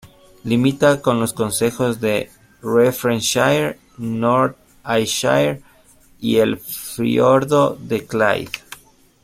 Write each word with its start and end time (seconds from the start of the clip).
Limita 0.43 0.99
con 0.99 1.19
los 1.19 1.31
concejos 1.31 1.99
de 2.01 2.31
Renfrewshire, 2.63 3.77
North 3.99 4.57
Ayrshire 4.83 5.61
y 6.19 6.37
el 6.37 6.57
Fiordo 6.57 7.77
de 7.79 8.07
Clyde. 8.07 8.49